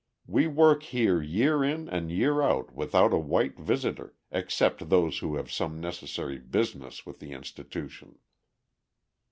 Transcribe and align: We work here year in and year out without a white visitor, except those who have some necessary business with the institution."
We 0.25 0.47
work 0.47 0.81
here 0.81 1.21
year 1.21 1.63
in 1.63 1.87
and 1.87 2.09
year 2.09 2.41
out 2.41 2.73
without 2.73 3.13
a 3.13 3.19
white 3.19 3.59
visitor, 3.59 4.15
except 4.31 4.89
those 4.89 5.19
who 5.19 5.35
have 5.35 5.51
some 5.51 5.79
necessary 5.79 6.39
business 6.39 7.05
with 7.05 7.19
the 7.19 7.33
institution." 7.33 8.17